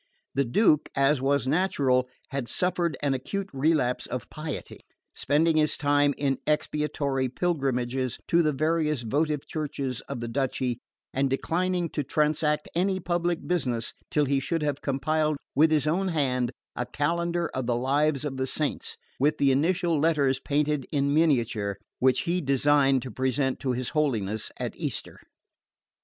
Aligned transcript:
The 0.33 0.45
Duke, 0.45 0.89
as 0.95 1.21
was 1.21 1.47
natural, 1.47 2.09
had 2.31 2.47
suffered 2.47 2.97
an 3.03 3.13
acute 3.13 3.51
relapse 3.53 4.07
of 4.07 4.31
piety, 4.31 4.79
spending 5.13 5.57
his 5.57 5.77
time 5.77 6.15
in 6.17 6.39
expiatory 6.47 7.29
pilgrimages 7.29 8.17
to 8.27 8.41
the 8.41 8.51
various 8.51 9.03
votive 9.03 9.45
churches 9.45 10.01
of 10.09 10.19
the 10.19 10.27
duchy, 10.27 10.79
and 11.13 11.29
declining 11.29 11.87
to 11.89 12.01
transact 12.03 12.67
any 12.73 12.99
public 12.99 13.47
business 13.47 13.93
till 14.09 14.25
he 14.25 14.39
should 14.39 14.63
have 14.63 14.81
compiled 14.81 15.37
with 15.53 15.69
his 15.69 15.85
own 15.85 16.07
hand 16.07 16.51
a 16.75 16.87
calendar 16.87 17.49
of 17.53 17.67
the 17.67 17.75
lives 17.75 18.25
of 18.25 18.37
the 18.37 18.47
saints, 18.47 18.97
with 19.19 19.37
the 19.37 19.51
initial 19.51 19.99
letters 19.99 20.39
painted 20.39 20.87
in 20.91 21.13
miniature, 21.13 21.77
which 21.99 22.21
he 22.21 22.41
designed 22.41 23.03
to 23.03 23.11
present 23.11 23.59
to 23.59 23.73
his 23.73 23.89
Holiness 23.89 24.51
at 24.59 24.75
Easter. 24.77 25.19